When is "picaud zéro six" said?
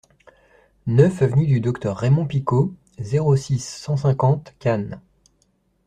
2.25-3.59